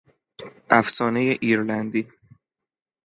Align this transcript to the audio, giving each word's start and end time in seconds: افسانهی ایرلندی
افسانهی 0.79 1.29
ایرلندی 1.43 2.03